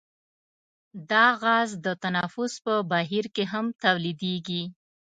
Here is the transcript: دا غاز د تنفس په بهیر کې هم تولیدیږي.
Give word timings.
دا 1.09 1.25
غاز 1.41 1.69
د 1.85 1.87
تنفس 2.03 2.53
په 2.65 2.73
بهیر 2.91 3.25
کې 3.35 3.43
هم 3.51 3.65
تولیدیږي. 3.83 4.63